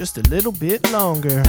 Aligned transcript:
just 0.00 0.16
a 0.16 0.22
little 0.30 0.50
bit 0.50 0.90
longer. 0.92 1.42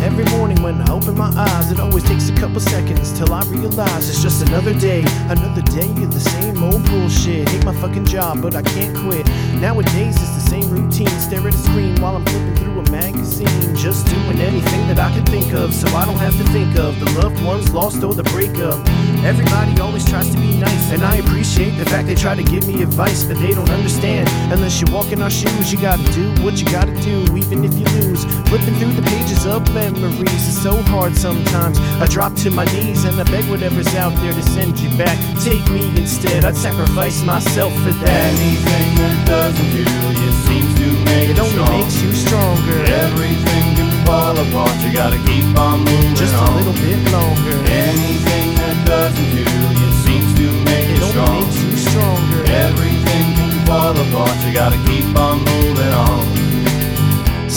Every 0.00 0.24
morning 0.26 0.62
when 0.62 0.80
I 0.80 0.92
open 0.92 1.16
my 1.16 1.32
eyes, 1.36 1.72
it 1.72 1.80
always 1.80 2.04
takes 2.04 2.28
a 2.28 2.34
couple 2.36 2.60
seconds 2.60 3.18
till 3.18 3.32
I 3.32 3.42
realize 3.46 4.08
it's 4.08 4.22
just 4.22 4.46
another 4.46 4.74
day, 4.74 5.02
another 5.28 5.62
day 5.62 5.90
of 6.04 6.12
the 6.12 6.20
same 6.20 6.62
old 6.62 6.84
bullshit. 6.84 7.48
Fucking 7.82 8.04
job, 8.04 8.40
but 8.40 8.54
I 8.54 8.62
can't 8.62 8.96
quit. 8.96 9.26
Nowadays 9.54 10.14
it's 10.14 10.34
the 10.36 10.48
same 10.48 10.70
routine, 10.70 11.08
stare 11.18 11.40
at 11.40 11.52
a 11.52 11.58
screen 11.58 12.00
while 12.00 12.14
I'm 12.14 12.24
flipping 12.24 12.54
through 12.54 12.78
a 12.78 12.90
magazine, 12.92 13.74
just 13.74 14.06
doing 14.06 14.38
anything 14.38 14.86
that 14.86 15.00
I 15.00 15.10
can 15.10 15.26
think 15.26 15.52
of, 15.52 15.74
so 15.74 15.88
I 15.88 16.04
don't 16.04 16.18
have 16.18 16.36
to 16.36 16.44
think 16.52 16.78
of 16.78 17.00
the 17.00 17.10
loved 17.20 17.42
ones 17.42 17.74
lost 17.74 18.04
or 18.04 18.14
the 18.14 18.22
breakup. 18.22 18.78
Everybody 19.24 19.80
always 19.80 20.04
tries 20.04 20.28
to 20.34 20.36
be 20.36 20.58
nice, 20.58 20.90
and 20.92 21.02
I 21.04 21.16
appreciate 21.16 21.78
the 21.78 21.84
fact 21.84 22.08
they 22.08 22.14
try 22.16 22.34
to 22.34 22.42
give 22.42 22.66
me 22.66 22.82
advice, 22.82 23.22
but 23.22 23.38
they 23.38 23.52
don't 23.54 23.70
understand. 23.70 24.28
Unless 24.52 24.80
you 24.80 24.92
walk 24.92 25.12
in 25.12 25.22
our 25.22 25.30
shoes, 25.30 25.72
you 25.72 25.78
gotta 25.80 26.02
do 26.12 26.26
what 26.42 26.58
you 26.60 26.66
gotta 26.66 26.92
do, 27.02 27.22
even 27.36 27.64
if 27.64 27.72
you 27.78 27.86
lose. 28.02 28.24
Flipping 28.50 28.74
through 28.80 28.92
the 28.98 29.02
pages 29.02 29.46
of 29.46 29.62
memories 29.72 30.42
is 30.48 30.60
so 30.60 30.74
hard 30.90 31.14
sometimes. 31.16 31.78
I 32.02 32.06
drop 32.08 32.34
to 32.42 32.50
my 32.50 32.64
knees 32.74 33.04
and 33.04 33.14
I 33.20 33.24
beg 33.24 33.44
whatever's 33.48 33.94
out 33.94 34.14
there 34.22 34.32
to 34.32 34.42
send 34.42 34.78
you 34.80 34.90
back. 34.98 35.16
Take 35.40 35.64
me 35.70 35.86
instead, 35.96 36.44
I'd 36.44 36.56
sacrifice 36.56 37.22
myself 37.22 37.72
for 37.84 37.92
that. 38.02 38.26
Anything 38.34 38.88
that 38.98 39.26
doesn't 39.26 39.70
kill 39.70 40.12
you 40.18 40.30
seems 40.50 40.72
to 40.80 40.86
make 41.06 41.28
It 41.30 41.36
you 41.36 41.42
only 41.42 41.54
strong. 41.54 41.78
makes 41.78 42.02
you 42.02 42.12
stronger, 42.12 42.78
Everything 43.06 43.64
can 43.78 44.04
fall 44.04 44.34
apart, 44.36 44.74
you 44.82 44.92
gotta 44.92 45.18
keep 45.30 45.46
on 45.56 45.78
moving 45.84 46.14
just 46.16 46.34
a 46.34 46.38
on. 46.38 46.56
little 46.56 46.72
bit 46.74 46.98
longer. 47.12 47.71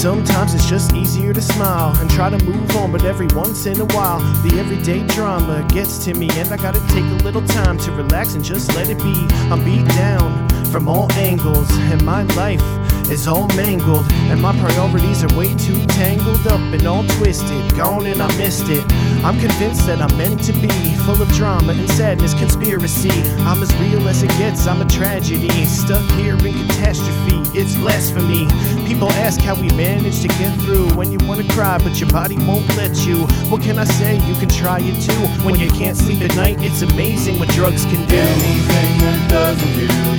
Sometimes 0.05 0.53
it's 0.53 0.67
just 0.67 0.93
easier 0.93 1.33
to 1.33 1.41
smile 1.41 1.99
and 1.99 2.07
try 2.11 2.29
to 2.29 2.37
move 2.45 2.75
on, 2.75 2.91
but 2.91 3.03
every 3.05 3.25
once 3.33 3.65
in 3.65 3.81
a 3.81 3.85
while, 3.85 4.19
the 4.43 4.59
everyday 4.59 5.03
drama 5.07 5.65
gets 5.67 6.05
to 6.05 6.13
me, 6.13 6.29
and 6.33 6.53
I 6.53 6.57
gotta 6.57 6.79
take 6.89 7.05
a 7.05 7.23
little 7.23 7.41
time 7.41 7.79
to 7.79 7.91
relax 7.91 8.35
and 8.35 8.43
just 8.43 8.75
let 8.75 8.87
it 8.87 8.99
be. 8.99 9.25
I'm 9.49 9.65
beat 9.65 9.87
down 9.95 10.47
from 10.65 10.87
all 10.87 11.11
angles, 11.13 11.71
and 11.89 12.05
my 12.05 12.21
life 12.35 12.61
is 13.09 13.27
all 13.27 13.47
mangled, 13.49 14.05
and 14.29 14.41
my 14.41 14.57
priorities 14.59 15.23
are 15.23 15.37
way 15.37 15.53
too 15.55 15.79
tangled 15.87 16.45
up 16.47 16.59
and 16.73 16.85
all 16.87 17.03
twisted. 17.17 17.75
Gone 17.75 18.05
and 18.05 18.21
I 18.21 18.27
missed 18.37 18.69
it. 18.69 18.83
I'm 19.23 19.39
convinced 19.39 19.85
that 19.87 20.01
I'm 20.01 20.15
meant 20.17 20.43
to 20.45 20.53
be 20.53 20.69
full 21.05 21.21
of 21.21 21.27
drama 21.33 21.73
and 21.73 21.89
sadness, 21.91 22.33
conspiracy. 22.33 23.11
I'm 23.41 23.61
as 23.61 23.73
real 23.77 24.07
as 24.07 24.23
it 24.23 24.29
gets, 24.37 24.67
I'm 24.67 24.81
a 24.81 24.85
tragedy. 24.85 25.65
Stuck 25.65 26.03
here 26.11 26.35
in 26.35 26.53
catastrophe, 26.67 27.41
it's 27.57 27.75
blasphemy. 27.77 28.47
People 28.87 29.11
ask 29.13 29.41
how 29.41 29.55
we 29.55 29.69
manage 29.69 30.21
to 30.21 30.27
get 30.27 30.53
through 30.61 30.93
when 30.95 31.11
you 31.11 31.19
wanna 31.27 31.47
cry, 31.53 31.77
but 31.77 31.99
your 31.99 32.09
body 32.09 32.37
won't 32.45 32.67
let 32.75 33.05
you. 33.05 33.25
What 33.49 33.61
can 33.61 33.77
I 33.77 33.85
say? 33.85 34.15
You 34.27 34.35
can 34.35 34.49
try 34.49 34.79
it 34.81 35.01
too. 35.01 35.43
When 35.43 35.59
you 35.59 35.69
can't 35.71 35.97
sleep 35.97 36.21
at 36.21 36.35
night, 36.35 36.57
it's 36.61 36.81
amazing 36.81 37.39
what 37.39 37.49
drugs 37.49 37.85
can 37.85 38.05
do. 38.07 38.15
Anything 38.15 38.99
that 38.99 39.29
doesn't 39.29 39.73
kill 39.73 40.14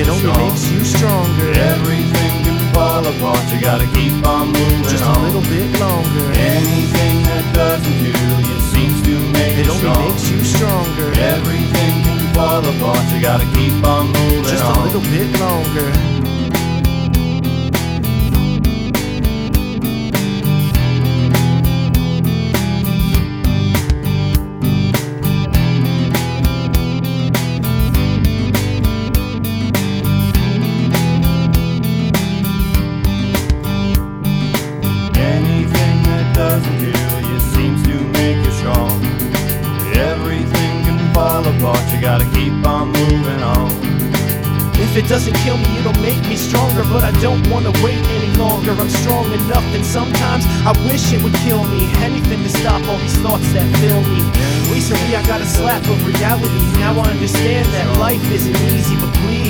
It 0.00 0.08
only 0.08 0.20
strong. 0.32 0.48
makes 0.48 0.70
you 0.70 0.80
stronger, 0.84 1.48
Everything 1.52 2.32
can 2.44 2.58
fall 2.72 3.04
apart, 3.06 3.44
you 3.52 3.60
gotta 3.60 3.86
keep 3.92 4.14
on 4.26 4.48
moving 4.52 4.82
just 4.84 5.04
on. 5.04 5.16
a 5.16 5.24
little 5.26 5.42
bit 5.42 5.68
longer. 5.78 6.24
Anything 6.40 7.22
that 7.28 7.44
doesn't 7.54 7.98
kill 8.00 8.40
you 8.48 8.56
seems 8.72 8.98
to 9.02 9.14
make 9.36 9.58
It 9.58 9.66
you 9.66 9.72
only 9.72 9.80
strong. 9.84 10.08
makes 10.08 10.30
you 10.30 10.40
stronger, 10.42 11.08
Everything 11.20 11.94
can 12.04 12.18
fall 12.34 12.64
apart, 12.64 13.04
you 13.12 13.20
gotta 13.20 13.44
keep 13.58 13.76
on 13.84 14.06
moving 14.12 14.44
just 14.44 14.64
on. 14.64 14.76
a 14.78 14.84
little 14.86 15.04
bit 15.12 15.28
longer. 15.38 16.19
Gotta 42.00 42.24
keep 42.32 42.52
on 42.64 42.88
moving 42.92 43.42
on. 43.42 43.68
If 44.80 44.96
it 44.96 45.06
doesn't 45.06 45.34
kill 45.44 45.58
me, 45.58 45.78
it'll 45.78 46.00
make 46.00 46.20
me 46.26 46.34
stronger. 46.34 46.82
But 46.84 47.04
I 47.04 47.12
don't 47.20 47.46
wanna 47.50 47.72
wait 47.84 48.00
any 48.16 48.32
longer. 48.38 48.72
I'm 48.72 48.88
strong 48.88 49.30
enough, 49.32 49.64
and 49.76 49.84
sometimes 49.84 50.46
I 50.64 50.72
wish 50.88 51.12
it 51.12 51.22
would 51.22 51.34
kill 51.44 51.62
me. 51.64 51.92
Anything 52.00 52.42
to 52.42 52.48
stop 52.48 52.80
all 52.88 52.96
these 52.96 53.18
thoughts 53.18 53.46
that 53.52 53.68
fill 53.78 54.00
me. 54.00 54.24
Recently, 54.72 55.14
I 55.14 55.22
got 55.26 55.42
a 55.42 55.46
slap 55.46 55.84
of 55.84 55.98
reality. 56.06 56.64
Now 56.80 56.98
I 56.98 57.10
understand 57.10 57.66
that 57.76 57.86
life 57.98 58.24
isn't 58.32 58.56
easy, 58.72 58.96
but 58.96 59.12
please, 59.20 59.49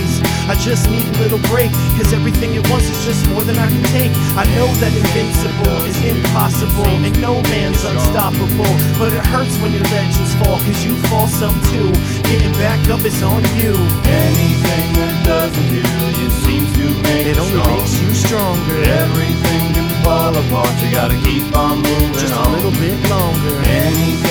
I 0.51 0.57
just 0.59 0.91
need 0.91 1.07
a 1.07 1.19
little 1.23 1.39
break. 1.47 1.71
Cause 1.95 2.13
everything 2.13 2.57
at 2.59 2.67
once 2.75 2.83
is 2.91 3.05
just 3.07 3.23
more 3.31 3.45
than 3.47 3.55
I 3.55 3.69
can 3.71 3.85
take. 3.95 4.11
I 4.35 4.43
know 4.59 4.67
that 4.83 4.91
invincible 4.91 5.79
is 5.87 5.95
impossible, 6.03 6.91
and 6.91 7.15
no 7.23 7.39
man's 7.55 7.85
unstoppable. 7.87 8.67
But 8.99 9.15
it 9.15 9.23
hurts 9.31 9.55
when 9.63 9.71
your 9.71 9.87
legends 9.95 10.35
fall, 10.43 10.59
cause 10.59 10.83
you 10.83 10.99
fall 11.07 11.29
some 11.31 11.55
too. 11.71 11.95
Getting 12.27 12.51
back 12.59 12.83
up 12.91 12.99
is 13.07 13.23
on 13.23 13.47
you. 13.63 13.79
Anything 14.11 14.87
that 14.99 15.15
doesn't 15.23 15.71
kill 15.71 16.11
you 16.19 16.29
seems 16.43 16.67
to 16.83 16.87
make 17.07 17.31
It 17.31 17.39
only 17.39 17.55
strong. 17.55 17.71
makes 17.79 17.95
you 18.03 18.11
stronger, 18.11 18.77
Everything 19.07 19.63
can 19.71 19.89
fall 20.03 20.35
apart, 20.35 20.75
you 20.83 20.91
gotta 20.91 21.19
keep 21.23 21.47
on 21.55 21.79
moving 21.79 22.13
just 22.19 22.35
a 22.35 22.43
on. 22.43 22.59
little 22.59 22.75
bit 22.75 22.99
longer. 23.07 23.55
Anything 23.71 24.30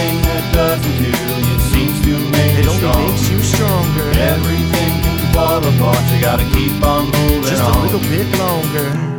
gotta 6.21 6.43
keep 6.51 6.83
on 6.83 7.05
moving 7.05 7.43
just 7.43 7.63
on. 7.63 7.77
a 7.77 7.81
little 7.83 7.99
bit 8.01 8.27
longer. 8.37 9.18